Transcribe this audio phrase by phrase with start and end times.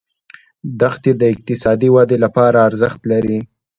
[0.79, 3.39] دښتې د اقتصادي ودې لپاره ارزښت لري.